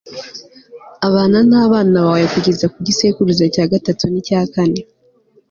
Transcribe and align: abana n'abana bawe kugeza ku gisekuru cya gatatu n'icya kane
abana 1.07 1.37
n'abana 1.49 1.97
bawe 2.07 2.25
kugeza 2.33 2.65
ku 2.73 2.79
gisekuru 2.87 3.29
cya 3.53 3.65
gatatu 3.73 4.03
n'icya 4.07 4.39
kane 4.53 4.81